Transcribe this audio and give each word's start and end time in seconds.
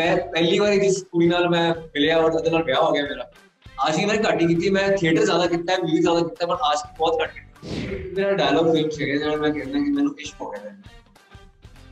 मैं 0.00 0.16
पहली 0.26 0.58
बार 0.60 0.74
जिस 0.80 1.00
कुड़ी 1.04 1.26
नाल 1.28 1.48
मैं 1.50 1.68
मिलिया 1.70 2.18
और 2.18 2.30
ਉਹਦੇ 2.32 2.50
ਨਾਲ 2.50 2.62
ਵਿਆਹ 2.64 2.82
ਹੋ 2.82 2.92
ਗਿਆ 2.92 3.02
ਮੇਰਾ 3.04 3.26
आज 3.66 3.96
की 3.96 4.04
मैंने 4.04 4.30
घटी 4.30 4.54
की 4.54 4.70
मैं 4.70 4.82
थिएटर 4.96 5.24
ज़्यादा 5.24 5.44
किया 5.46 5.72
है 5.72 5.82
म्यूज़िक 5.82 6.02
ज़्यादा 6.02 6.22
किया 6.22 6.46
पर 6.48 6.64
आज 6.64 6.80
की 6.82 6.90
बहुत 6.98 7.20
घट 7.22 7.30
की 7.34 7.98
मेरा 8.16 8.32
डायलॉग 8.40 8.66
फ़िल्म 8.72 8.90
से 8.90 9.06
ਜਿਹੜਾ 9.12 9.36
ਮੈਂ 9.36 9.50
ਕਹਿੰਦਾ 9.52 9.78
ਕਿ 9.78 9.92
ਮੈਨੂੰ 9.92 10.14
ਇਸ਼ਕ 10.24 10.40
ਹੋ 10.42 10.48
ਗਿਆ 10.50 10.72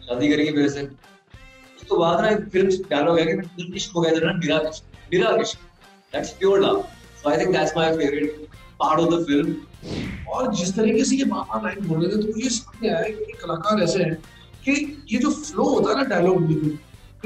शादी 0.02 0.28
करेगी 0.28 0.52
मेरे 0.52 0.68
से 0.70 0.82
उस 1.78 1.86
तो 1.88 1.96
बाद 1.98 2.20
ना 2.20 2.28
एक 2.30 2.44
फ़िल्म 2.52 2.76
डायलॉग 2.86 3.18
है 3.18 3.24
कि 3.26 3.34
मैं 3.34 3.76
इश्क 3.76 3.96
हो 3.96 4.00
गया 4.00 4.12
था 4.14 4.20
ना 4.22 4.32
मेरा 4.36 4.58
इश्क 4.68 4.84
मेरा 5.12 5.32
इश्क 5.42 5.66
that's 6.12 6.30
pure 6.38 6.60
love 6.60 6.80
so 7.18 7.30
I 7.30 7.40
think 7.40 7.52
that's 7.52 7.76
my 7.76 7.90
favourite 7.96 8.58
part 8.80 9.00
of 9.00 9.10
the 9.10 9.22
film 9.26 10.28
और 10.30 10.50
जिस 10.56 10.74
तरीके 10.76 11.04
से 11.04 11.16
ये 11.16 11.30
मामा 11.32 11.60
लाइन 11.62 11.88
बोल 11.88 12.00
रहे 12.00 12.10
थे 12.12 12.22
तो 12.22 12.34
मुझे 12.34 12.50
समझ 12.50 12.82
में 12.82 12.90
आया 12.92 13.08
कि 13.20 13.38
कलाकार 13.42 13.82
ऐसे 13.84 14.02
हैं 14.04 14.16
कि 14.64 14.76
ये 15.12 15.20
जो 15.20 15.34
फ्लो 15.40 15.68
होता 15.70 15.90
है 15.90 15.96
ना 15.96 16.08
डायलॉग 16.14 16.40
में 16.46 16.56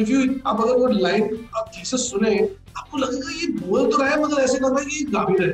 इफ़ 0.01 0.09
यू 0.11 0.21
आप 0.47 0.61
अगर 0.61 0.77
वो 0.77 0.87
लाइन 0.89 1.49
आप 1.57 1.71
ठीक 1.75 1.87
से 1.87 1.97
सुने 1.99 2.37
आपको 2.79 2.99
लगेगा 2.99 3.31
ये 3.41 3.47
बोल 3.59 3.91
तो 3.91 3.97
रहा 3.99 4.11
है 4.11 4.23
मगर 4.23 4.43
ऐसे 4.43 4.59
कर 4.59 4.69
रहा 4.69 4.81
है 4.81 4.85
कि 4.87 5.05
गाभिर 5.15 5.43
है। 5.43 5.49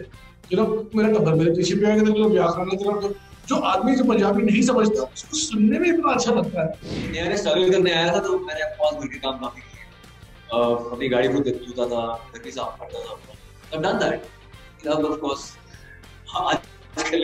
यू 0.53 0.59
नो 0.59 0.67
मेरा 0.95 1.09
टब्बर 1.15 1.35
मेरे 1.35 1.51
पीछे 1.57 1.75
पे 1.77 1.91
आके 1.93 2.13
तो 2.13 2.29
ब्याह 2.31 2.51
करना 2.51 2.77
तेरा 2.83 3.15
जो 3.49 3.57
आदमी 3.71 3.95
जो 3.97 4.05
पंजाबी 4.05 4.43
नहीं 4.43 4.63
समझता 4.63 5.03
उसको 5.03 5.37
सुनने 5.37 5.79
में 5.79 5.89
इतना 5.89 6.13
अच्छा 6.13 6.33
लगता 6.33 6.63
है। 6.63 6.69
मैंने 7.13 7.37
स्ट्रगल 7.37 7.71
करने 7.73 7.93
आया 7.93 8.15
था 8.15 8.19
तो 8.27 8.39
मैंने 8.39 8.65
बहुत 8.79 9.01
घर 9.01 9.07
के 9.07 9.19
काम 9.19 9.39
काफ़ी 9.39 9.61
किए। 9.61 9.85
अपनी 10.53 11.09
गाड़ी 11.09 11.29
को 11.29 11.41
धोता 11.41 11.87
था 11.95 12.03
घर 12.35 12.39
की 12.39 12.51
साफ़ 12.51 12.81
करता 12.81 12.99
था 13.07 13.17
I've 13.71 13.83
done 13.83 13.99
that. 14.01 14.21
Love, 14.85 15.05
of 15.07 15.17
course. 15.23 15.43
आजकल 16.37 17.21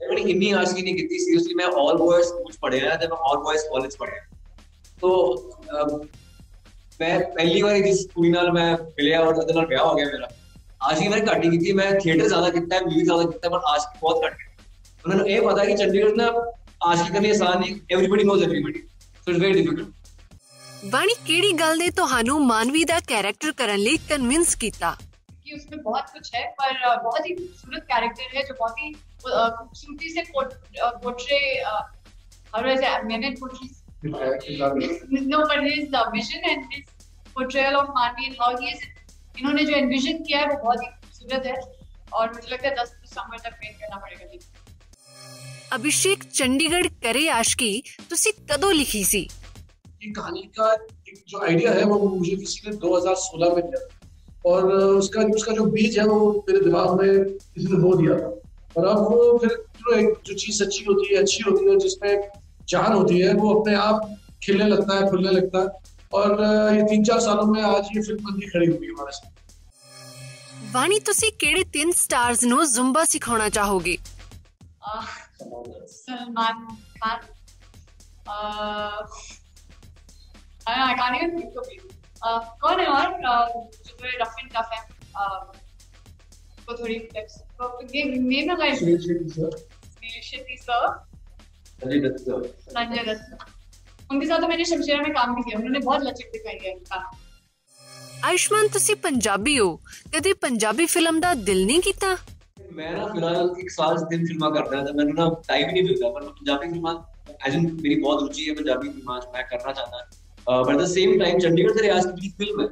मैंने 0.00 0.22
इतनी 0.22 0.48
आशकी 0.52 0.82
नहीं 0.82 0.92
की 1.04 1.16
सीरियसली 1.20 1.54
मैं 1.56 1.64
ऑल 1.82 1.96
बॉयज 1.98 2.26
स्कूल 2.26 2.52
पढ़े 2.64 2.78
हैं 2.80 2.90
जब 2.98 3.12
मैं 3.12 3.16
ऑल 3.28 3.38
बॉयज 3.44 3.62
कॉलेज 3.70 3.94
पढ़े 3.96 4.12
हैं 4.12 4.26
तो 5.00 5.08
मैं 7.00 7.08
पहली 7.32 7.62
बार 7.62 7.78
जिस 7.86 8.02
कुड़ी 8.12 8.30
नाल 8.30 8.50
मैं 8.52 8.66
मिलिया 8.92 9.22
और 9.22 9.32
ਉਹਦੇ 9.34 9.54
ਨਾਲ 9.54 9.66
ਵਿਆਹ 9.66 9.84
ਹੋ 9.84 9.94
ਗਿਆ 9.94 10.06
ਮੇਰਾ 10.06 10.28
ਆਸ਼ਕੀ 10.82 11.08
ਮੈਂ 11.08 11.18
ਘੱਟ 11.20 11.44
ਹੀ 11.44 11.50
ਕੀਤੀ 11.50 11.72
ਮੈਂ 11.72 11.90
ਥੀਏਟਰ 11.96 12.28
ਜ਼ਿਆਦਾ 12.28 12.50
ਕੀਤਾ 12.50 12.76
ਹੈ 12.76 12.80
ਮਿਊਜ਼ਿਕ 12.82 13.04
ਜ਼ਿਆਦਾ 13.04 13.24
ਕੀਤਾ 13.32 13.48
ਪਰ 13.48 13.66
ਆਸ਼ਕੀ 13.72 13.98
ਬਹੁਤ 14.00 14.24
ਘੱਟ 14.24 14.34
ਕੀਤੀ 14.34 14.64
ਉਹਨਾਂ 15.04 15.16
ਨੂੰ 15.16 15.28
ਇਹ 15.28 15.42
ਪਤਾ 15.42 15.64
ਕਿ 15.64 15.76
ਚੰਡੀਗੜ੍ਹ 15.76 16.14
ਨਾ 16.16 16.30
ਆਸ਼ਕੀ 16.84 17.12
ਕਰਨੀ 17.12 17.30
ਆਸਾਨ 17.30 17.58
ਨਹੀਂ 17.60 17.74
everybody 17.92 18.24
knows 18.24 18.44
everybody 18.44 18.82
so 19.16 19.30
it's 19.30 19.40
very 19.40 19.52
difficult 19.54 19.99
ਬਾਣੀ 20.90 21.14
ਕਿਹੜੀ 21.26 21.52
ਗੱਲ 21.60 21.78
ਨੇ 21.78 21.90
ਤੁਹਾਨੂੰ 21.90 22.40
ਮਾਨਵੀ 22.46 22.84
ਦਾ 22.84 22.98
ਕੈਰੈਕਟਰ 23.08 23.52
ਕਰਨ 23.58 23.80
ਲਈ 23.80 23.96
ਕਨਵਿੰਸ 24.08 24.54
ਕੀਤਾ 24.56 24.96
कि 25.46 25.56
उसमें 25.56 25.80
बहुत 25.80 26.08
कुछ 26.12 26.28
है 26.34 26.40
पर 26.54 26.70
बहुत 27.02 27.26
ही 27.26 27.32
खूबसूरत 27.34 27.84
कैरेक्टर 27.90 28.32
है 28.32 28.42
जो 28.46 28.54
बहुत 28.56 28.78
ही 28.78 28.88
खूबसूरती 29.20 30.08
से 30.10 30.24
portray 30.32 31.38
how 32.54 32.62
do 32.62 32.72
I 32.72 32.74
say 32.76 32.90
मैंने 33.04 33.30
portray 33.36 33.68
no 35.28 35.44
but 35.44 35.62
his 35.64 35.94
uh, 35.94 36.02
vision 36.10 36.42
and 36.46 36.66
his 36.70 36.82
portrayal 37.36 37.78
of 37.78 37.94
Manvi 37.94 38.28
and 38.28 38.36
how 38.36 38.50
he 38.56 38.72
is 38.72 38.82
इन्होंने 39.38 39.64
जो 39.64 39.76
एनविजन 39.76 40.22
किया 40.24 40.40
है 40.40 40.46
वो 40.46 40.58
बहुत 40.60 40.82
ही 40.82 40.90
खूबसूरत 40.90 41.46
है 41.46 41.56
और 42.12 42.34
मुझे 42.34 42.48
लगता 42.48 42.68
है 42.68 42.74
दस 42.76 42.92
दिसंबर 43.00 43.38
तक 43.40 43.58
वेट 43.60 43.80
करना 43.80 43.98
पड़ेगा 43.98 44.26
जी 44.26 44.44
ਅਭਿਸ਼ੇਕ 45.74 46.22
ਚੰਡੀਗੜ੍ਹ 46.24 46.88
ਕਰੇ 47.02 47.28
ਆਸ਼ਕੀ 47.30 47.70
ਤੁਸੀਂ 48.10 48.32
ਕਦੋਂ 48.50 48.72
ਲਿਖੀ 48.74 49.02
ਸੀ 49.04 49.28
ये 50.02 50.10
कहानी 50.12 50.42
का 50.58 50.72
एक 50.72 51.22
जो 51.28 51.40
आइडिया 51.44 51.72
है 51.72 51.84
वो 51.84 51.98
मुझे 52.08 52.36
किसी 52.36 52.70
ने 52.70 52.76
2016 52.78 53.54
में 53.56 53.62
दिया 53.62 53.80
और 54.46 54.72
उसका 54.72 55.22
उसका 55.34 55.52
जो 55.52 55.64
बीज 55.68 55.98
है 55.98 56.06
वो 56.06 56.18
मेरे 56.48 56.60
दिमाग 56.64 57.00
में 57.00 57.24
किसी 57.28 57.66
ने 57.66 57.78
बो 57.78 57.94
दिया 57.96 58.18
था 58.18 58.28
और 58.76 58.86
अब 58.86 58.98
वो 59.04 59.38
फिर 59.38 59.56
जो 59.78 59.94
एक 59.96 60.12
जो 60.26 60.34
चीज 60.34 60.62
सच्ची 60.62 60.84
होती 60.84 61.14
है 61.14 61.20
अच्छी 61.20 61.42
होती 61.42 61.70
है 61.70 61.78
जिसमें 61.78 62.28
जान 62.68 62.92
होती 62.92 63.20
है 63.20 63.32
वो 63.34 63.54
अपने 63.54 63.74
आप 63.80 64.10
खिलने 64.42 64.66
लगता 64.66 64.98
है 64.98 65.10
फुलने 65.10 65.30
लगता 65.30 65.60
है 65.60 65.94
और 66.12 66.42
ये 66.74 66.82
तीन 66.90 67.04
चार 67.04 67.20
सालों 67.20 67.46
में 67.46 67.62
आज 67.64 67.88
ये 67.96 68.02
फिल्म 68.02 68.24
बन 68.24 68.40
के 68.40 68.50
खड़ी 68.50 68.66
हुई 68.66 68.86
है 68.86 68.92
हमारे 68.92 69.12
साथ 69.12 69.34
ਵਾਣੀ 70.72 70.98
ਤੁਸੀਂ 71.00 71.30
ਕਿਹੜੇ 71.38 71.62
ਤਿੰਨ 71.72 71.90
ਸਟਾਰਸ 71.96 72.42
ਨੂੰ 72.44 72.64
ਜ਼ੁੰਬਾ 72.66 73.04
ਸਿਖਾਉਣਾ 73.04 73.48
ਚਾਹੋਗੇ 73.50 73.96
सलमान 75.90 76.58
खान 77.00 77.20
आई 80.70 80.94
can't 80.94 81.16
even 81.16 81.34
think 81.34 81.56
of 81.56 81.68
it. 81.68 81.82
Uh, 82.22 82.38
कौन 82.60 82.80
है 82.80 82.86
और 82.88 83.12
uh, 83.26 83.46
जो 83.80 83.92
थोड़े 83.94 84.14
रफ 84.18 84.38
एंड 84.38 84.50
टफ 84.52 84.70
है 84.72 84.80
uh, 85.16 85.40
को 86.66 86.76
थोड़ी 86.76 86.98
टिप्स 87.10 87.36
तो 87.58 87.68
ये 87.94 88.04
नेम 88.04 88.46
ना 88.46 88.54
guys 88.56 88.78
Sunil 88.78 88.98
Shetty 89.02 89.28
sir 89.30 89.58
Sunil 89.58 90.22
Shetty 90.22 90.56
sir 90.58 90.88
Sanjay 91.76 92.00
Dutt 92.00 92.24
sir. 92.24 92.40
Sanjay 92.70 93.04
Dutt 93.04 94.10
उनके 94.10 94.26
साथ 94.26 94.40
तो 94.40 94.48
मैंने 94.48 94.64
शमशेरा 94.66 95.02
में 95.02 95.12
काम 95.14 95.34
भी 95.34 95.42
किया 95.42 95.58
उन्होंने 95.58 95.86
बहुत 95.86 96.02
लचक 96.04 96.34
दिखाई 96.34 96.58
है 96.64 96.74
उनका 96.74 97.04
ਆਯੁਸ਼ਮਾਨ 98.24 98.68
ਤੁਸੀਂ 98.68 98.94
ਪੰਜਾਬੀ 98.96 99.58
ਹੋ 99.58 99.76
ਕਦੇ 100.12 100.32
ਪੰਜਾਬੀ 100.42 100.86
ਫਿਲਮ 100.86 101.18
ਦਾ 101.20 101.32
ਦਿਲ 101.48 101.64
ਨਹੀਂ 101.66 101.80
ਕੀਤਾ 101.82 102.16
ਮੈਂ 102.72 102.92
ਨਾ 102.92 103.06
ਫਿਲਹਾਲ 103.06 103.50
ਇੱਕ 103.60 103.68
ਸਾਲ 103.70 103.98
ਸੇ 103.98 104.04
ਤਿੰਨ 104.10 104.24
ਫਿਲਮਾਂ 104.26 104.50
ਕਰਦਾ 104.50 104.76
ਹਾਂ 104.76 104.84
ਤਾਂ 104.84 104.92
ਮੈਨੂੰ 104.94 105.14
ਨਾ 105.14 105.28
ਟਾਈਮ 105.48 105.68
ਹੀ 105.68 105.72
ਨਹੀਂ 105.72 105.82
ਮਿਲਦਾ 105.84 106.10
ਪਰ 106.10 106.22
ਮੈਂ 106.22 106.30
ਪੰਜਾਬੀ 106.30 106.68
ਫਿਲਮਾਂ 106.68 106.94
ਐਜ਼ 107.46 107.56
ਇਨ 107.56 107.70
ਮੇਰੀ 107.72 108.00
ਬਹੁਤ 108.00 108.22
ਰੁਚੀ 108.22 108.48
ਹੈ 108.48 108.54
ਪੰਜਾਬੀ 108.54 108.88
ਫਿਲਮਾਂ 108.88 109.20
'ਚ 109.20 109.26
ਮੈਂ 109.34 109.42
ਕਰਨਾ 109.50 109.72
ਚਾਹੁੰਦਾ 109.72 110.06
But 110.46 110.70
at 110.70 110.78
the 110.78 110.84
same 110.86 111.18
time 111.18 111.38
Chandigarh 111.38 111.74
ਦੇ 111.74 111.82
ਰਿਆਸਤ 111.82 112.14
ਦੀ 112.14 112.28
ਫਿਲਮ 112.38 112.60
ਹੈ 112.60 112.66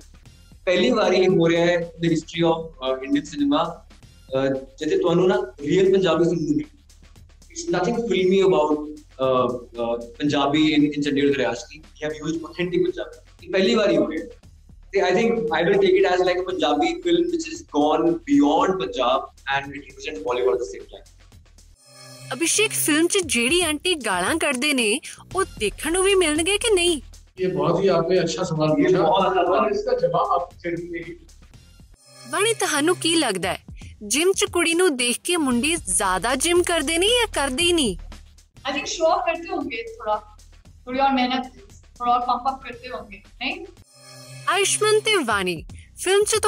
ਪਹਿਲੀ 0.66 0.90
ਵਾਰੀ 0.92 1.16
ਇਹ 1.16 1.28
ਹੋ 1.30 1.48
ਰਿਹਾ 1.48 1.66
ਹੈ 1.66 1.78
the 2.00 2.04
history 2.04 2.42
of 2.44 3.02
Indian 3.02 3.24
cinema 3.24 3.64
ਜਿੱਥੇ 4.30 4.96
ਤੁਹਾਨੂੰ 4.96 5.26
ਨਾ 5.28 5.36
ਰੀਅਲ 5.60 5.92
ਪੰਜਾਬੀ 5.92 6.24
ਫਿਲਮ 6.24 6.44
ਮਿਲੇਗੀ 6.44 6.64
it's 7.50 7.68
nothing 7.70 7.98
filmy 8.08 8.42
about 8.42 8.88
Punjabi 10.18 10.66
in 10.68 10.84
in 10.84 11.02
Chandigarh 11.02 11.32
ਦੇ 11.32 11.38
ਰਿਆਸਤ 11.38 11.68
ਦੀ 11.70 11.78
we 11.78 12.04
have 12.04 12.14
used 12.14 12.44
authentic 12.44 12.84
Punjabi 12.84 13.46
ਇਹ 13.46 13.52
ਪਹਿਲੀ 13.52 13.74
ਵਾਰੀ 13.74 13.96
ਹੋ 13.96 14.10
ਰਿਹਾ 14.10 14.24
ਹੈ 14.24 14.42
I 14.96 15.12
think 15.12 15.50
I 15.50 15.62
will 15.64 15.74
take 15.74 15.94
it 15.94 16.04
as 16.06 16.20
like 16.20 16.36
a 16.36 16.44
Punjabi 16.44 17.02
film 17.02 17.22
which 17.28 17.46
has 17.46 17.62
gone 17.68 18.20
beyond 18.20 18.78
Punjab 18.78 19.22
and 19.48 19.72
it 19.72 19.80
represents 19.80 20.20
Bollywood 20.20 20.52
at 20.52 20.60
the 20.60 20.66
same 20.66 20.86
time. 20.86 21.06
Abhishek 22.32 22.72
film 22.74 23.06
'ਚ 23.06 23.18
ਜਿਹੜੀ 23.26 23.60
aunty 23.60 23.94
ਗਾਲਾਂ 24.06 24.34
ਕੱਢਦੇ 24.36 24.72
ਨੇ 24.72 25.00
ਉਹ 25.34 25.44
ਦੇਖਣ 25.58 25.92
ਨੂੰ 25.92 26.02
ਵੀ 26.02 26.14
ਮਿਲਣਗੇ 26.14 26.56
ਕਿ 26.58 26.70
ਨਹੀਂ 26.74 27.00
ये 27.39 27.47
बहुत 27.47 27.83
ही 27.83 27.87
आपने 27.89 28.17
अच्छा 28.19 28.43
सवाल 28.43 28.69
पूछा। 28.69 28.99
इसका 29.69 29.97
जवाब 29.97 30.31
आप 30.33 30.49
की 32.97 33.15
लगता 33.15 33.51
है? 33.51 33.59
जिम 34.03 34.31
च 34.33 34.43
कुड़ी 34.53 34.73
देख 34.97 35.17
के 35.25 35.37
मुंडी 35.37 35.75
ज़्यादा 35.75 36.33
जिम 36.43 36.61
कर 36.63 36.83
दे 36.83 36.97
नहीं 36.97 37.17
या 37.19 37.25
कर 37.35 37.49
दी 37.53 37.71
नहीं 37.73 37.97
आई 38.65 38.73
थिंक 38.73 38.87
शो 38.87 39.05
ऑफ़ 39.05 39.25
करते 39.25 39.47
होंगे 39.49 39.83
थोड़ा। 39.89 40.15
थोड़ी 40.87 40.99
और 40.99 41.11
मेहनत 41.13 41.51
थोड़ा 41.99 42.11
और 42.13 42.19
पंप 42.21 42.47
अप 42.47 42.61
करते 42.63 42.87
होंगे 42.87 43.21
नहीं? 43.41 43.65
आयुष्मान 44.49 44.99
ते 44.99 45.15
वाणी 45.23 45.55
फ़िल्म 46.03 46.23
च 46.23 46.39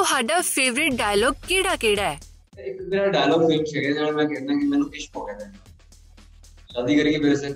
फेवरेट 0.44 0.94
डायलॉग 0.97 1.35
के 1.47 1.62
मेरा 2.90 3.06
डायलॉग 3.08 3.47
फ़िल्म 3.47 3.63
छ 3.66 3.73
मैं 4.12 4.28
कहना 4.28 4.59
कि 4.59 4.68
मैंने 4.68 4.97
इश्क 4.97 5.18
हो 5.18 5.25
गया 5.25 5.52
शादी 6.72 6.96
करेगी 6.96 7.18
मेरे 7.19 7.35
से 7.35 7.50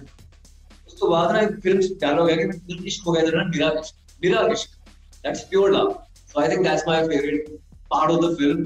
उसके 0.96 1.10
बाद 1.10 1.32
ना 1.32 1.40
एक 1.42 1.60
फ़िल्म 1.64 1.80
डायलॉग 2.02 2.30
है 2.30 2.36
कि 2.38 2.58
फ़िल्म 2.58 2.86
इश्क 2.88 3.08
हो 3.08 3.12
गया 3.12 3.24
था 3.24 3.38
ना 3.38 3.46
मेरा 3.48 3.70
इश्क 3.80 4.24
मेरा 4.24 4.48
इश्क 4.54 4.70
that's 5.24 5.42
pure 5.50 5.72
love 5.72 5.92
so 6.34 6.42
I 6.42 6.50
think 6.50 6.68
that's 6.68 6.88
my 6.88 7.08
favourite 7.08 7.50
part 7.92 8.12
of 8.12 8.26
the 8.26 8.36
film 8.38 8.66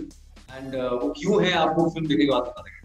and 0.58 0.76
वो 0.76 1.14
क्यों 1.20 1.44
है 1.46 1.52
आपको 1.64 1.90
फ़िल्म 1.90 2.08
देखने 2.08 2.26
के 2.26 2.32
बाद 2.32 2.44
पता 2.44 2.62
लगेगा 2.62 2.78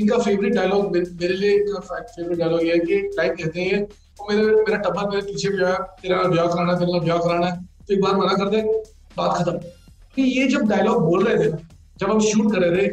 इनका 0.00 0.18
फेवरेट 0.18 0.54
डायलॉग 0.54 0.96
मेरे 0.96 1.34
लिए 1.34 1.56
इनका 1.56 1.98
फेवरेट 2.00 2.38
डायलॉग 2.38 2.62
है 2.64 2.78
कि 2.80 3.00
लाइन 3.18 3.34
कहते 3.36 3.60
हैं 3.60 3.82
वो 4.20 4.28
मेरे, 4.28 4.42
मेरा 4.44 4.76
टब्बर 4.78 5.08
मेरे 5.10 5.22
पीछे 5.26 5.48
भी 5.50 5.62
आया, 5.64 5.76
तेरा 6.02 6.22
ब्याह 6.24 6.46
कराना 6.46 6.74
तेरा 6.78 6.98
ब्याह 7.04 7.18
कराना 7.18 7.46
है 7.46 7.56
तो 7.86 7.94
एक 7.94 8.00
बार 8.02 8.16
मना 8.16 8.34
कर 8.34 8.48
दे, 8.50 8.60
बात 9.16 9.36
खत्म. 9.38 9.58
कि 10.14 10.22
ये 10.22 10.46
जब 10.48 10.68
डायलॉग 10.68 11.02
बोल 11.04 11.24
रहे 11.24 11.36
थे 11.38 11.50
जब 12.00 12.10
हम 12.10 12.20
शूट 12.20 12.52
कर 12.52 12.60
रहे 12.60 12.76
थे, 12.76 12.86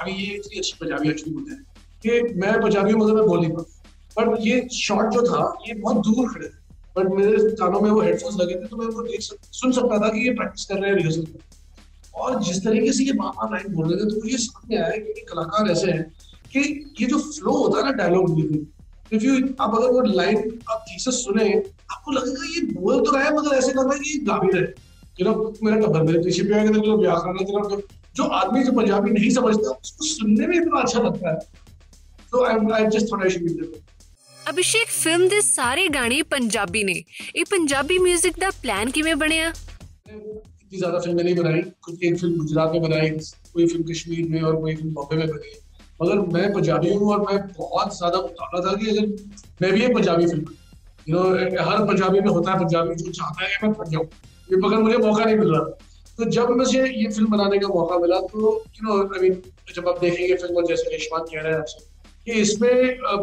अभी 0.00 0.12
ये 0.12 0.34
इतनी 0.34 0.58
अच्छी 0.58 0.72
पंजाबी 0.80 1.08
एक्चुअली 1.10 1.34
बोलते 1.34 1.54
हैं, 1.54 1.62
कि 2.02 2.34
मैं 2.40 2.60
पंजाबी 2.62 2.94
मतलब 2.94 3.08
तो 3.08 3.14
मैं 3.16 3.26
बोल 3.26 3.40
नहीं 3.40 3.50
पाता। 3.50 3.75
बट 4.18 4.36
ये 4.40 4.66
शॉट 4.74 5.12
जो 5.14 5.22
था 5.22 5.42
ये 5.68 5.74
बहुत 5.74 5.96
दूर 6.06 6.32
खड़े 6.34 6.48
थे। 6.48 6.64
बट 6.96 7.10
मेरे 7.14 7.50
कानों 7.56 7.80
में 7.80 7.90
वो 7.90 8.00
हेडफोन्स 8.00 8.36
लगे 8.40 8.54
थे 8.54 8.66
तो 8.66 8.76
मैं 8.76 8.86
उनको 8.86 9.02
देख 9.02 9.20
सक, 9.20 9.36
सुन 9.52 9.72
सकता 9.72 9.98
था 9.98 10.08
कि 10.08 10.26
ये 10.28 10.34
प्रैक्टिस 10.34 10.64
कर 10.64 10.74
रहे 10.74 10.90
हैं 10.90 10.96
रिहर्सल 10.98 11.26
और 12.14 12.42
जिस 12.42 12.64
तरीके 12.64 12.92
से 12.92 13.04
ये 13.04 13.12
मामा 13.12 13.48
लाइन 13.50 13.74
बोल 13.74 13.88
रहे 13.88 14.04
थे 14.04 14.10
तो 14.10 14.22
मुझे 14.22 14.38
समझ 14.38 14.70
में 14.70 14.78
आया 14.78 14.96
कि 14.96 15.24
कलाकार 15.30 15.70
ऐसे 15.70 15.90
हैं 15.90 16.04
कि 16.52 16.60
ये 17.00 17.06
जो 17.06 17.18
फ्लो 17.18 17.52
होता 17.52 17.78
है 17.78 17.84
ना 17.84 17.92
डायलॉग 17.96 18.38
लिखने 18.38 19.16
इफ़ 19.16 19.24
यू 19.24 19.34
आप 19.60 19.74
अगर 19.74 19.90
वो 19.92 20.00
लाइन 20.12 20.38
आप 20.70 20.84
ठीक 20.88 21.00
से 21.00 21.10
सुने 21.12 21.48
आपको 21.92 22.12
लगेगा 22.12 22.46
ये 22.54 22.60
बोल 22.74 23.04
तो 23.04 23.12
रहा 23.12 23.24
है 23.24 23.36
मगर 23.36 23.56
ऐसे 23.56 23.72
कर 23.72 23.82
रहा 23.82 23.92
है 23.92 23.98
कि 23.98 24.10
ये 24.10 24.24
गाभिर 24.26 24.56
है। 24.56 24.62
यू 25.20 25.26
नो 25.26 25.54
मेरा 25.62 25.76
टब्बर 25.76 26.02
मेरे 26.02 26.18
पीछे 26.24 26.42
भी 26.42 26.52
आएगा 26.52 26.78
तो 26.78 26.96
ब्याह 26.98 27.18
करना 27.18 27.44
तेरा 27.44 27.80
जो 28.16 28.24
आदमी 28.38 28.62
जो 28.62 28.72
पंजाबी 28.72 29.10
नहीं 29.10 29.30
समझता 29.30 29.70
उसको 29.70 30.04
सुनने 30.06 30.46
में 30.46 30.56
इतना 30.56 30.80
अच्छा 30.80 31.02
लगता 31.02 31.30
है। 31.30 31.38
तो 32.32 32.44
I 32.44 32.82
I 32.82 32.90
just 32.90 33.12
thought 33.12 33.22
I 33.22 33.30
should 33.30 33.42
be 33.42 33.70
Abhishek 34.45 34.87
film 34.91 35.27
ਦੇ 35.29 35.39
ਸਾਰੇ 35.41 35.87
ਗਾਣੇ 35.93 36.21
ਪੰਜਾਬੀ 36.31 36.83
ਨੇ 36.83 36.93
ਇਹ 37.35 37.45
ਪੰਜਾਬੀ 37.49 37.97
뮤직 37.99 38.39
ਦਾ 38.39 38.49
ਪਲਾਨ 38.61 38.91
ਕਿਵੇਂ 38.91 39.15
ਬਣਿਆ 39.15 39.51
इतनी 40.71 40.79
ज्यादा 40.79 40.99
फिल्में 40.99 41.21
नहीं 41.21 41.35
बनाई 41.35 41.61
कुछ 41.81 42.03
एक 42.03 42.17
फिल्म 42.19 42.35
गुजरात 42.39 42.73
में 42.73 42.81
बनाई 42.81 43.07
कोई 43.47 43.65
फिल्म 43.67 43.83
कश्मीर 43.85 44.27
में 44.29 44.41
और 44.41 44.55
कोई 44.57 44.75
फिल्म 44.75 44.91
बॉम्बे 44.93 45.17
में 45.17 45.27
बनी 45.29 45.49
मगर 45.99 46.19
मैं 46.35 46.43
पंजाबी 46.53 46.93
हूँ 46.93 47.09
और 47.13 47.19
मैं 47.21 47.35
बहुत 47.57 47.97
ज्यादा 47.97 48.21
मुताला 48.21 48.61
था 48.65 48.75
कि 48.75 48.87
अगर 48.91 49.09
मैं 49.61 49.71
भी 49.73 49.81
एक 49.83 49.95
पंजाबी 49.95 50.27
फिल्म 50.27 50.55
यू 51.07 51.15
नो 51.15 51.65
हर 51.65 51.83
पंजाबी 51.87 52.21
में 52.21 52.29
होता 52.29 52.51
है 52.51 52.59
पंजाबी 52.59 52.95
जो 53.01 53.11
चाहता 53.11 53.43
है 53.43 53.49
कि 53.51 53.65
मैं 53.65 53.73
बन 53.75 53.91
जाऊँ 53.91 54.05
ये 54.49 54.61
मगर 54.63 54.83
मुझे 54.85 54.97
मौका 54.99 55.25
नहीं 55.25 55.37
मिल 55.37 55.53
रहा 55.53 55.63
तो 56.17 56.29
जब 56.31 56.55
मुझे 56.57 56.83
ये 56.83 57.07
फिल्म 57.09 57.29
बनाने 57.31 57.59
का 57.59 57.73
मौका 57.73 57.97
मिला 57.99 58.19
तो 58.27 58.55
यू 58.73 58.87
नो 58.87 58.99
आई 59.03 59.21
मीन 59.21 59.41
जब 59.75 59.89
आप 59.89 59.99
देखेंगे 60.01 60.35
फिल्म 60.35 60.63
और 60.63 60.67
जैसे 60.67 60.91
रेशमान 60.91 61.31
कह 61.31 61.41
रहे 61.41 61.53
हैं 61.53 61.59
आपसे 61.59 61.85
कि 62.25 62.39
इसमें 62.41 62.73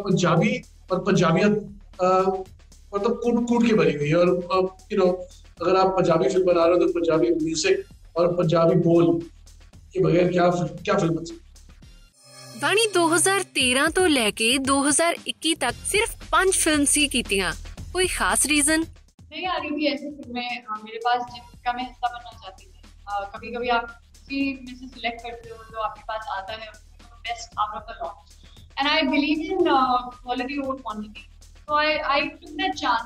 पंजाबी 0.03 0.53
और 0.94 1.04
पंजाबियत 1.04 1.54
मतलब 2.02 3.20
कूट 3.24 3.38
कूट 3.50 3.68
के 3.68 3.74
बनी 3.76 3.94
हुई 4.00 4.10
है 4.10 4.16
और 4.16 4.66
यू 4.92 4.98
नो 4.98 5.08
अगर 5.62 5.76
आप 5.78 5.94
पंजाबी 5.98 6.30
फ़िल्म 6.30 6.46
बना 6.46 6.66
रहे 6.66 6.74
हो 6.74 6.80
तो 6.82 6.92
पंजाबी 6.94 7.30
म्यूज़िक 7.38 8.18
और 8.18 8.34
पंजाबी 8.36 8.76
बोल 8.88 9.08
के 9.94 10.04
बगैर 10.04 10.28
क्या 10.32 10.50
क्या 10.50 10.98
फ़िल्म 10.98 11.16
बन 11.16 11.26
सकती? 11.26 11.40
ਬਾਣੀ 12.64 12.84
2013 12.92 13.88
तो 13.96 14.04
लेके 14.08 14.36
ਕੇ 14.42 14.50
2021 14.68 15.54
ਤੱਕ 15.62 15.76
ਸਿਰਫ 15.88 16.12
5 16.34 16.52
ਫਿਲਮ 16.60 16.84
ਸੀ 16.92 17.02
ਕੀਤੀਆਂ 17.16 17.50
कोई 17.96 18.08
खास 18.12 18.46
रीजन? 18.52 18.86
नहीं 19.32 19.48
आ 19.48 19.58
रही 19.58 19.72
थी 19.74 19.84
ऐसी 19.90 20.08
फ़िल्में 20.12 20.50
मेरे 20.86 21.00
पास 21.04 21.20
जिनका 21.34 21.74
मैं 21.74 21.84
हिस्सा 21.84 22.08
बनना 22.14 22.32
चाहती 22.44 22.66
थी। 22.66 22.80
कभी 23.34 23.52
कभी 23.56 23.70
आप 23.76 23.86
किसी 24.16 24.40
में 24.62 24.74
से 24.80 24.88
सिलेक्ट 24.88 25.20
करते 25.26 25.50
हो 25.50 25.58
जो 25.72 25.84
आपके 25.88 26.04
पास 26.12 26.32
आता 26.38 26.58
है 26.62 26.70
best 27.28 27.60
out 27.60 27.76
of 27.80 27.86
the 27.90 27.98
launch 28.00 28.28
and 28.77 28.89
I 28.89 29.03
believe 29.09 29.41
in 29.49 29.65
quality 29.65 30.59
over 30.59 30.77
quantity 30.79 31.27
so 31.59 31.77
I 31.77 31.97
I 32.09 32.29
took 32.29 32.51
that 32.53 32.75
chance 32.77 33.03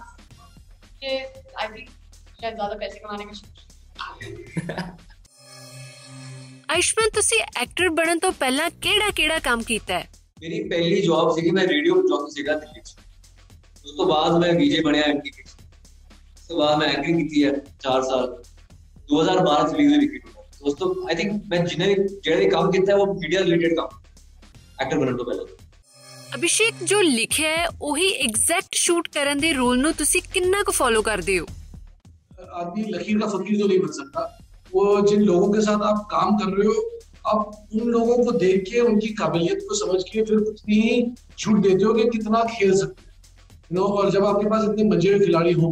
I 1.05 1.69
think 1.69 1.89
शायद 1.89 2.55
ज्यादा 2.55 2.75
पैसे 2.77 2.99
कमाने 2.99 3.25
का 3.25 3.33
शौक 3.35 3.63
ਆਯੁਸ਼ਮਾਨ 6.69 7.09
ਤੁਸੀਂ 7.11 7.39
ਐਕਟਰ 7.57 7.89
ਬਣਨ 7.91 8.19
ਤੋਂ 8.19 8.31
ਪਹਿਲਾਂ 8.33 8.69
ਕਿਹੜਾ 8.83 9.11
ਕਿਹੜਾ 9.11 9.39
ਕੰਮ 9.41 9.63
ਕੀਤਾ 9.63 9.95
ਹੈ 9.95 10.09
ਮੇਰੀ 10.43 10.63
ਪਹਿਲੀ 10.69 11.01
ਜੌਬ 11.03 11.35
ਸੀਗੀ 11.35 11.51
ਮੈਂ 11.51 11.67
ਰੇਡੀਓ 11.67 11.97
ਜੌਕੀ 12.09 12.31
ਸੀਗਾ 12.31 12.55
ਦਿੱਲੀ 12.55 12.81
'ਚ 12.81 12.95
ਉਸ 13.85 13.97
ਤੋਂ 13.97 14.07
ਬਾਅਦ 14.07 14.39
ਮੈਂ 14.41 14.53
ਵੀਜੇ 14.53 14.81
ਬਣਿਆ 14.81 15.03
ਐਮਟੀਵੀ 15.05 15.43
ਉਸ 15.43 16.47
ਤੋਂ 16.49 16.57
ਬਾਅਦ 16.59 16.79
ਮੈਂ 16.79 16.89
ਐਂਕਰਿੰਗ 16.89 17.19
ਕੀਤੀ 17.19 17.45
ਹੈ 17.45 17.51
4 17.83 18.03
ਸਾਲ 18.03 18.27
2012 19.09 19.69
ਚ 19.69 19.75
ਰਿਲੀਜ਼ 19.75 19.93
ਹੋਈ 19.93 19.99
ਵਿਕੀ 20.01 20.21
ਉਸ 20.63 20.75
ਤੋਂ 20.75 20.95
ਆਈ 21.07 21.15
ਥਿੰਕ 21.15 21.45
ਮੈਂ 21.47 21.59
ਜਿਹਨੇ 21.59 21.95
ਜਿਹੜੇ 21.95 22.37
ਵੀ 22.37 22.49
ਕੰਮ 22.51 22.71
ਕੀਤਾ 22.73 22.93
ਹੈ 22.93 22.97
ਉਹ 22.97 23.15
ਮੀਡੀਆ 23.15 23.41
ਰਿਲੇਟਡ 23.41 23.75
ਕੰਮ 23.77 24.01
ਐਕਟਰ 24.83 24.99
ਬਣਨ 24.99 25.17
ਤੋਂ 25.17 25.25
ਪਹਿਲਾਂ 25.25 25.45
ਅਭਿਸ਼ੇਕ 26.35 26.85
ਜੋ 26.85 27.01
ਲਿਖਿਆ 27.03 27.49
ਹੈ 27.49 27.67
ਉਹੀ 27.83 28.09
ਐਗਜ਼ੈਕਟ 28.21 28.75
ਸ਼ੂਟ 28.77 29.09
ਕਰਨ 29.15 29.41
ਦੇ 29.41 29.53
ਰੂਲ 29.53 29.81
ਨੂੰ 29.81 29.93
ਤੁਸੀਂ 29.95 30.23
ਕਿੰਨਾ 30.33 30.63
ਕੁ 30.63 30.73
ਫੋਲੋ 30.73 31.03
ਕਰਦੇ 31.05 31.39
ਹੋ 31.39 31.47
आदमी 32.61 32.83
लकीर 32.87 33.19
का 33.19 33.27
फकीर 33.29 33.59
तो 33.59 33.67
नहीं 33.67 33.77
बन 33.81 33.93
सकता 33.95 34.23
वो 34.73 34.83
जिन 35.05 35.21
लोगों 35.23 35.47
के 35.51 35.61
साथ 35.63 35.85
आप 35.85 36.01
काम 36.09 36.37
कर 36.39 36.49
रहे 36.53 36.67
हो 36.69 36.75
आप 37.27 37.53
उन 37.75 37.89
लोगों 37.91 38.17
को 38.21 38.33
देख 38.39 38.65
के 38.65 38.81
उनकी 38.83 39.09
काबिलियत 39.15 39.63
को 39.69 39.75
समझ 39.77 40.01
के 40.05 40.25
फिर 40.25 40.43
उतनी 40.45 40.81
ही 40.81 40.97
छूट 41.37 41.61
देते 41.61 41.85
हो 41.85 41.93
कि 41.95 42.05
कितना 42.11 42.43
खेल 42.51 42.73
सकते 42.77 43.05
हैं 43.05 43.13
नो 43.71 43.85
और 43.93 44.11
जब 44.11 44.25
आपके 44.27 44.49
पास 44.49 44.65
इतने 44.65 44.85
मंजे 44.87 45.13
हुए 45.13 45.25
खिलाड़ी 45.25 45.53
हो 45.55 45.71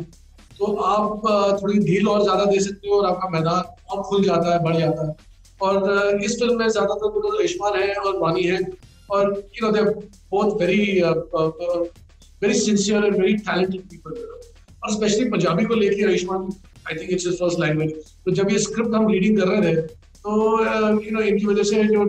तो 0.58 0.70
आप 0.88 1.26
थोड़ी 1.62 1.78
ढील 1.80 2.08
और 2.08 2.22
ज्यादा 2.24 2.44
दे 2.46 2.60
सकते 2.60 2.88
हो 2.88 2.96
और 2.96 3.06
आपका 3.06 3.28
मैदान 3.30 3.74
और 3.90 4.02
खुल 4.04 4.24
जाता 4.24 4.52
है 4.52 4.62
बढ़ 4.64 4.78
जाता 4.78 5.08
है 5.08 5.16
और 5.60 6.22
इस 6.22 6.38
फिल्म 6.38 6.58
में 6.58 6.68
ज्यादातर 6.70 7.18
तो 7.18 7.36
रेशमान 7.38 7.80
है 7.80 7.94
और 7.96 8.18
वानी 8.18 8.44
है 8.44 8.62
और 9.10 9.30
you 9.54 9.66
know 9.66 9.72
they 9.72 9.82
both 10.30 10.60
very 10.60 10.80
very 12.42 12.58
sincere 12.60 13.04
and 13.04 13.16
very 13.16 13.36
talented 13.38 13.80
people 13.84 14.18
और 14.82 14.92
स्पेशली 14.92 15.28
पंजाबी 15.30 15.64
को 15.64 15.74
लेके 15.74 16.04
Ayushmann 16.04 16.48
I 16.88 16.98
think 16.98 17.12
it's 17.12 17.26
first 17.28 17.60
language 17.60 18.12
तो 18.24 18.34
जब 18.34 18.50
ये 18.50 18.58
स्क्रिप्ट 18.60 18.94
हम 18.94 19.08
रीडिंग 19.08 19.38
कर 19.38 19.48
रहे 19.48 19.62
थे 19.66 19.82
तो 20.18 21.00
यू 21.00 21.10
नो 21.10 21.22
इनकी 21.22 21.46
वजह 21.46 21.62
से 21.64 21.82
जो 21.86 22.06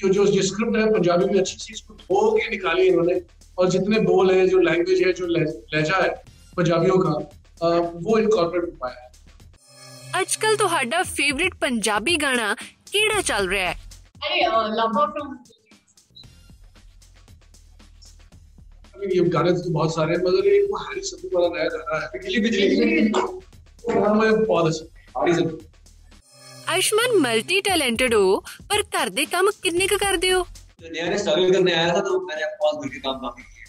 जो 0.00 0.08
जो 0.10 0.26
ये 0.32 0.42
स्क्रिप्ट 0.44 0.76
है 0.76 0.90
पंजाबी 0.92 1.24
में 1.24 1.38
अच्छी 1.40 1.58
सी 1.58 1.72
इसको 1.72 1.94
धो 1.96 2.30
के 2.32 2.50
निकाली 2.50 2.86
इन्होंने 2.86 3.20
और 3.58 3.70
जितने 3.70 3.98
बोल 4.02 4.30
है 4.30 4.46
जो 4.48 4.58
लैंग्वेज 4.60 5.02
है 5.02 5.12
जो 5.12 5.26
लहजा 5.28 6.02
है 6.02 6.08
पंजाबियों 6.56 6.98
का 6.98 7.14
वो 8.00 8.18
इनकॉर्पोरेट 8.18 8.64
हो 8.64 8.76
पाया 8.78 9.00
है 9.00 9.10
ਅੱਜਕੱਲ 10.14 10.56
ਤੁਹਾਡਾ 10.56 11.02
ਫੇਵਰਿਟ 11.04 11.54
ਪੰਜਾਬੀ 11.60 12.16
ਗਾਣਾ 12.22 12.54
ਕਿਹੜਾ 12.90 13.20
ਚੱਲ 13.22 13.48
ਰਿਹਾ 13.48 13.70
ਹੈ 13.70 13.76
अरे 14.24 14.40
लव 14.72 14.90
फ्रॉम 14.96 15.30
गाने 18.99 19.51
तो 19.53 19.69
बहुत 19.69 19.93
सारे 19.95 20.15
हैं 20.15 20.21
मगर 20.21 20.47
एक 20.47 20.67
वो 20.71 20.77
हैरी 20.79 21.01
सत्तू 21.03 21.27
वाला 21.33 21.47
नया 21.55 21.67
गाना 21.69 21.99
है 22.01 22.07
बिजली। 22.13 22.39
बिजली 22.41 23.09
बहुत 24.45 24.67
अच्छा 24.67 24.85
आयुष्मान 26.69 27.17
मल्टी 27.21 27.59
टैलेंटेड 27.61 28.13
हो 28.13 28.43
पर 28.69 28.81
घर 28.81 29.09
दे 29.09 29.25
काम 29.25 29.49
कितने 29.63 29.87
का 29.87 29.97
करते 29.97 30.29
हो? 30.29 30.39
नया 30.83 31.09
ने 31.09 31.17
स्ट्रगल 31.17 31.51
करने 31.53 31.73
आया 31.73 31.93
था 31.95 31.99
तो 31.99 32.19
मैंने 32.21 32.45
बहुत 32.61 32.83
घर 32.83 32.89
के 32.89 32.99
काम 32.99 33.19
काफ़ी 33.19 33.43
किए 33.43 33.65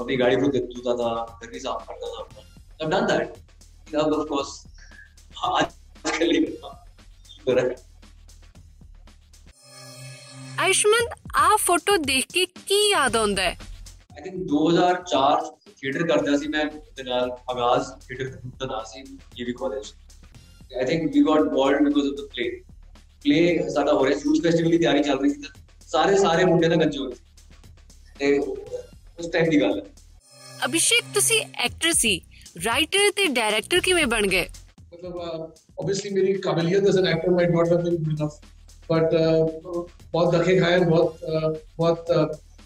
अपनी 0.00 0.16
गाड़ी 0.16 0.36
को 0.36 0.48
धोता 0.48 0.94
था 0.94 1.38
घर 1.42 1.50
भी 1.50 1.60
साफ़ 1.60 1.82
करता 1.88 2.06
था 2.06 2.18
अपना। 2.22 2.88
डन 2.88 3.06
दैट 3.06 3.94
अब 3.94 4.12
ऑफ़ 4.12 4.28
कोर्स 4.28 4.50
आजकल 5.44 6.30
ही 6.30 6.38
कर 7.46 7.52
रहा 7.52 7.64
है। 7.64 7.74
आयुष्मान 10.60 11.04
आ 11.36 11.56
फ़ोटो 11.56 11.96
देख 11.96 12.24
के 12.32 12.44
की 12.44 12.80
याद 12.92 13.16
आंदा 13.16 13.42
है? 13.42 13.73
आई 14.13 14.23
थिंक 14.23 14.37
2004 14.51 15.47
थिएटर 15.73 16.05
करता 16.07 16.37
सी 16.37 16.47
मैं 16.49 16.67
ते 16.69 17.03
नाल 17.03 17.31
आगाज 17.51 17.91
थिएटर 18.03 18.29
ਦਾ 18.59 18.65
ਨਾ 18.65 18.83
ਸੀ 18.91 19.03
EV 19.41 19.53
college 19.61 19.91
I 20.71 20.85
think 20.85 21.05
we 21.13 21.21
got 21.25 21.39
involved 21.41 21.85
because 21.85 22.07
of 22.07 22.17
the 22.17 22.25
play 22.33 22.49
play 23.23 23.43
ਸਾਡਾ 23.69 23.93
ਹੋ 23.93 24.05
ਰਿਹਾ 24.05 24.19
ਯੂਥ 24.25 24.43
ਫੈਸਟੀਵਲ 24.43 24.71
ਦੀ 24.71 24.77
ਤਿਆਰੀ 24.77 25.03
ਚੱਲ 25.03 25.19
ਰਹੀ 25.19 25.29
ਸੀ 25.29 25.41
ਤੇ 25.41 25.47
ਸਾਰੇ 25.87 26.17
ਸਾਰੇ 26.17 26.45
ਮੁੰਡੇ 26.45 26.69
ਤਾਂ 26.69 26.77
ਗੱਜੇ 26.77 26.99
ਹੋ 26.99 27.05
ਰਹੇ 27.05 27.15
ਸੀ 27.15 27.21
ਤੇ 28.19 28.37
ਉਸ 29.19 29.29
ਟਾਈਮ 29.29 29.49
ਦੀ 29.49 29.61
ਗੱਲ 29.61 29.79
ਹੈ 29.79 30.65
ਅਭਿਸ਼ੇਕ 30.65 31.13
ਤੁਸੀਂ 31.13 31.41
ਐਕਟਰ 31.65 31.93
ਸੀ 31.95 32.19
ਰਾਈਟਰ 32.65 33.11
ਤੇ 33.17 33.25
ਡਾਇਰੈਕਟਰ 33.33 33.79
ਕਿਵੇਂ 33.81 34.05
ਬਣ 34.07 34.27
ਗਏ 34.27 34.47
मतलब 34.93 35.17
ऑब्वियसली 35.79 36.09
मेरी 36.11 36.31
काबिलियत 36.43 36.87
as 36.89 36.95
an 36.97 37.07
actor 37.07 37.33
might 37.33 37.51
not 37.51 37.67
have 37.67 37.81
been 37.81 38.07
enough 38.11 38.39
but 38.89 39.11
बहुत 40.13 40.33
धक्के 40.35 40.55
खाए 40.59 40.79
बहुत 40.83 41.19
uh, 41.31 41.51
बहुत 41.77 42.11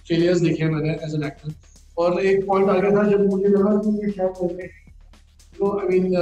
फेलियर्स 0.08 0.40
देखे 0.40 0.62
हैं 0.64 0.70
मैंने 0.70 0.92
एज 1.06 1.14
एन 1.14 1.24
एक्टर 1.24 1.54
और 2.02 2.20
एक 2.26 2.46
पॉइंट 2.46 2.68
आ 2.68 2.78
गया 2.78 2.90
था 2.96 3.08
जब 3.10 3.26
मुझे 3.30 3.48
लगा 3.48 3.76
कि 3.82 3.96
ये 4.04 4.12
शायद 4.12 4.32
करने 4.40 4.66
तो 5.58 5.78
आई 5.80 5.98
मीन 5.98 6.16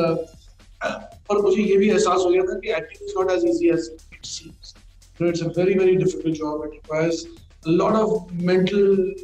और 1.31 1.43
मुझे 1.43 1.62
ये 1.62 1.77
भी 1.77 1.91
एहसास 1.91 2.20
हो 2.25 2.31
गया 2.31 2.43
था 2.51 2.58
कि 2.58 2.75
acting 2.81 3.08
is 3.08 3.15
not 3.19 3.31
as 3.32 3.44
easy 3.55 3.69
as 3.75 3.91
it 4.13 4.25
seems 4.27 4.75
very, 5.19 5.75
very 5.75 5.96
difficult 5.96 6.34
job. 6.34 6.65
It 6.65 6.70
requires 6.72 7.27
a 7.67 7.70
lot 7.70 7.94
of 7.96 8.32
mental 8.32 9.15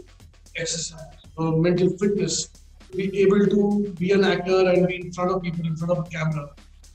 exercise 0.57 1.27
or 1.37 1.59
mental 1.59 1.91
fitness 1.91 2.49
to 2.91 2.97
be 2.97 3.21
able 3.21 3.47
to 3.47 3.95
be 3.99 4.13
an 4.13 4.25
actor 4.25 4.69
and 4.69 4.87
be 4.87 4.97
in 4.97 5.13
front 5.13 5.31
of 5.31 5.43
people, 5.43 5.67
in 5.67 5.77
front 5.77 5.93
of 5.93 6.07
a 6.07 6.09
camera, 6.09 6.51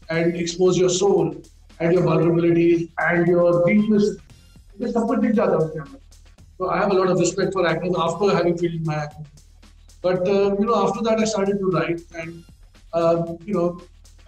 and 0.10 0.36
expose 0.36 0.78
your 0.78 0.90
soul 0.90 1.36
and 1.80 1.94
your 1.94 2.04
vulnerabilities 2.04 2.90
and 3.00 3.28
your 3.28 3.64
weakness. 3.66 4.18
This 4.80 4.94
सब 4.94 5.08
कुछ 5.08 5.20
दिख 5.20 5.32
जाता 5.32 5.52
है 5.52 5.80
अंदर. 5.80 6.00
So 6.59 6.71
I 6.71 6.79
have 6.79 6.91
a 6.91 6.95
lot 6.95 7.09
of 7.09 7.19
respect 7.19 7.53
for 7.53 7.67
actors 7.67 7.95
after 7.99 8.35
having 8.35 8.57
filled 8.57 8.87
my 8.87 8.95
acting. 8.95 9.27
But 10.03 10.29
uh, 10.29 10.57
you 10.59 10.67
know, 10.67 10.77
after 10.87 11.03
that, 11.03 11.19
I 11.19 11.25
started 11.25 11.59
to 11.59 11.67
write, 11.67 12.01
and 12.15 12.45
uh, 12.93 13.35
you 13.45 13.55
know, 13.55 13.81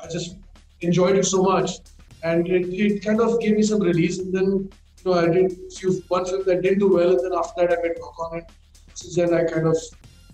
I 0.03 0.09
just 0.09 0.37
enjoyed 0.81 1.17
it 1.17 1.27
so 1.27 1.43
much, 1.43 1.79
and 2.23 2.49
it, 2.49 2.69
it 2.69 3.05
kind 3.05 3.21
of 3.21 3.41
gave 3.41 3.57
me 3.57 3.63
some 3.63 3.81
release. 3.81 4.19
And 4.19 4.33
then 4.33 4.45
you 4.45 5.05
know, 5.05 5.15
I 5.15 5.29
did 5.29 5.57
few 5.79 6.03
one 6.09 6.25
film 6.25 6.45
that 6.47 6.63
didn't 6.63 6.79
do 6.79 6.93
well, 6.95 7.11
and 7.11 7.25
then 7.25 7.39
after 7.39 7.67
that, 7.67 7.79
I 7.79 7.83
made 7.83 7.97
work 8.01 8.21
on 8.27 8.39
it. 8.39 8.45
Since 8.95 9.17
then, 9.17 9.35
I 9.35 9.45
kind 9.45 9.67
of 9.67 9.77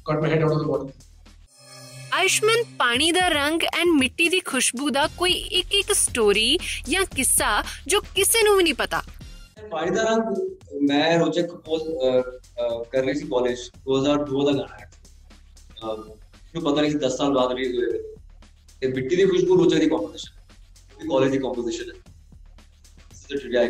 got 0.04 0.20
my 0.20 0.28
head 0.28 0.42
out 0.42 0.52
of 0.52 0.58
the 0.58 0.68
water. 0.68 0.92
Ayushman 2.14 2.62
ਪਾਣੀ 2.78 3.10
ਦਾ 3.12 3.28
ਰੰਗ 3.28 3.62
and 3.62 3.88
ਮਿੱਟੀ 3.98 4.28
ਦੀ 4.28 4.38
ਖੁਸ਼ਬੂ 4.46 4.88
ਦਾ 4.90 5.06
ਕੋਈ 5.18 5.32
ਇੱਕ 5.58 5.74
ਇੱਕ 5.74 5.92
story 5.92 6.58
ਜਾਂ 6.88 7.04
ਕਿੱਸਾ 7.14 7.50
ਜੋ 7.88 8.00
ਕਿਸੇ 8.14 8.42
ਨੂੰ 8.42 8.56
ਵੀ 8.56 8.62
ਨਹੀਂ 8.62 8.74
ਪਤਾ 8.74 9.02
ਪਾਣੀ 9.70 9.90
ਦਾ 9.90 10.02
ਰੰਗ 10.02 10.36
ਮੈਂ 10.88 11.18
ਰੋਜਕ 11.18 11.46
ਕੰਪੋਜ਼ 11.46 11.82
ਕਰ 12.92 13.04
ਰਹੀ 13.04 13.14
ਸੀ 13.14 13.26
ਕਾਲਜ 13.26 13.60
2002 13.88 14.44
ਦਾ 14.46 14.52
ਗਾਣਾ 14.52 14.76
ਹੈ 14.78 14.88
ਮੈਨੂੰ 15.82 16.62
ਪਤਾ 16.62 16.80
ਨਹੀਂ 16.80 16.90
ਸੀ 16.90 16.98
10 16.98 17.16
ਸਾਲ 17.16 17.34
ਬਾਅਦ 17.34 17.52
ਰਿਲੀਜ਼ 17.52 17.76
ਹੋਇਆ 17.76 18.02
ਤੇ 18.80 18.88
ਮਿੱਟੀ 18.88 19.16
ਦੀ 19.16 19.26
ਖੁਸ਼ਬੂ 19.26 19.56
ਰੋਜਕ 19.56 19.80
ਦੀ 19.80 19.88
ਕੰਪੋਜੀਸ਼ਨ 19.88 20.38
ਵੀ 21.00 21.08
ਕਾਲਜ 21.08 21.30
ਦੀ 21.30 21.38
ਕੰਪੋਜੀਸ਼ਨ 21.38 21.90
ਹੈ 21.90 21.98
this 23.10 23.20
is 23.20 23.28
the 23.28 23.38
trivia 23.38 23.60
I 23.60 23.68